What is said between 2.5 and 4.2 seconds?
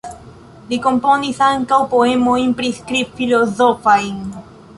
priskrib-filozofajn.